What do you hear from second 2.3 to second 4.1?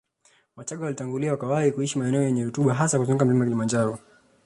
rutuba hasa kuzunguka mlima Kilimanjaro